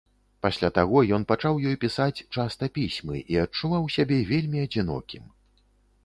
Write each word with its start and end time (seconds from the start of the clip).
Пасля 0.43 0.69
таго 0.77 1.01
ён 1.17 1.25
пачаў 1.31 1.59
ёй 1.71 1.75
пісаць 1.83 2.23
часта 2.35 2.69
пісьмы 2.77 3.21
і 3.33 3.37
адчуваў 3.43 3.83
сябе 3.97 4.17
вельмі 4.31 4.63
адзінокім. 4.69 5.29